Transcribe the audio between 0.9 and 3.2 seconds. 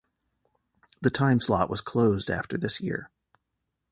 The time slot was closed after this year.